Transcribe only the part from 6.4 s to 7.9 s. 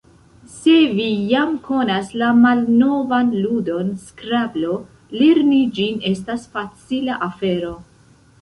facila afero.